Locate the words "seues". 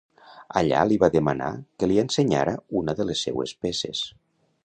3.27-3.57